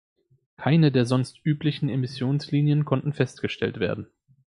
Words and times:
Keine 0.57 0.91
der 0.91 1.05
sonst 1.05 1.39
üblichen 1.45 1.87
Emissionslinien 1.87 2.85
konnten 2.85 3.13
festgestellt 3.13 3.79
werden. 3.79 4.07